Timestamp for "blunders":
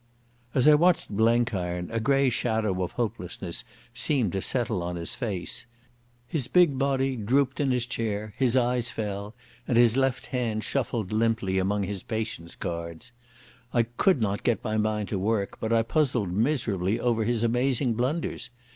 17.93-18.49